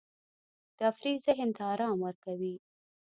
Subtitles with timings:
[0.79, 2.55] تفریح ذهن ته آرام ورکوي.